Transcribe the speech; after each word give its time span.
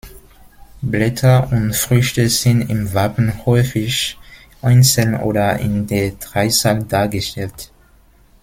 Blätter 0.81 1.51
und 1.51 1.75
Früchte 1.75 2.27
sind 2.27 2.71
im 2.71 2.95
Wappen 2.95 3.45
häufig 3.45 4.17
einzeln 4.63 5.15
oder 5.15 5.59
in 5.59 5.85
der 5.85 6.13
Dreizahl 6.13 6.81
dargestellt. 6.85 7.71